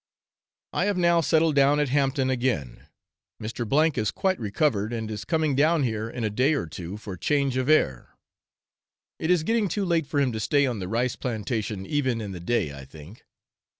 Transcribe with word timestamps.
I 0.73 0.85
have 0.85 0.97
now 0.97 1.21
settled 1.21 1.53
down 1.55 1.79
at 1.79 1.89
Hampton 1.89 2.31
again; 2.31 2.87
Mr. 3.39 3.97
is 3.99 4.09
quite 4.09 4.39
recovered, 4.39 4.91
and 4.93 5.11
is 5.11 5.25
coming 5.25 5.53
down 5.55 5.83
here 5.83 6.09
in 6.09 6.23
a 6.23 6.31
day 6.31 6.55
or 6.55 6.65
two 6.65 6.97
for 6.97 7.15
change 7.15 7.55
of 7.55 7.69
air; 7.69 8.17
it 9.19 9.29
is 9.29 9.43
getting 9.43 9.67
too 9.69 9.85
late 9.85 10.07
for 10.07 10.19
him 10.19 10.31
to 10.31 10.39
stay 10.39 10.65
on 10.65 10.79
the 10.79 10.87
rice 10.87 11.15
plantation 11.15 11.85
even 11.85 12.19
in 12.19 12.31
the 12.31 12.39
day, 12.39 12.73
I 12.73 12.83
think. 12.83 13.25